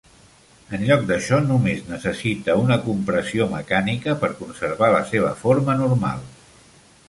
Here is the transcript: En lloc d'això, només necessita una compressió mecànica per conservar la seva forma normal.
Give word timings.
En 0.77 0.85
lloc 0.85 1.03
d'això, 1.11 1.37
només 1.49 1.83
necessita 1.89 2.57
una 2.63 2.79
compressió 2.87 3.49
mecànica 3.53 4.19
per 4.25 4.33
conservar 4.43 4.93
la 4.99 5.07
seva 5.15 5.33
forma 5.47 5.81
normal. 5.87 6.29